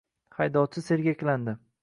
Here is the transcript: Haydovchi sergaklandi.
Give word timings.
Haydovchi 0.37 0.83
sergaklandi. 0.87 1.57